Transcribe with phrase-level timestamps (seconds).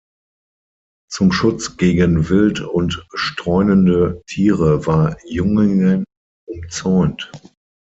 [1.11, 6.05] Zum Schutz gegen Wild und streunende Tiere war Jungingen
[6.49, 7.31] umzäunt.